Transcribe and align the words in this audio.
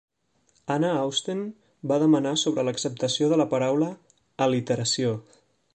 Anna 0.75 0.89
Austen 1.01 1.43
va 1.91 1.99
demanar 2.05 2.33
sobre 2.45 2.65
l'acceptació 2.69 3.29
de 3.35 3.41
la 3.43 3.49
paraula 3.55 3.95
"al·literació". 4.47 5.17